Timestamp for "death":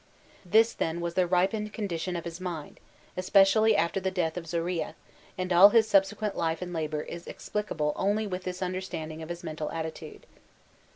4.09-4.35